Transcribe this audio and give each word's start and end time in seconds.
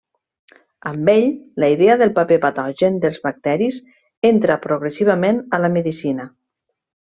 Amb 0.91 1.11
ell, 1.13 1.27
la 1.63 1.69
idea 1.73 1.97
del 1.99 2.13
paper 2.15 2.39
patogen 2.47 2.97
dels 3.05 3.21
bacteris 3.27 3.77
entra 4.33 4.59
progressivament 4.67 5.41
a 5.59 5.65
la 5.67 5.73
medecina. 5.79 6.31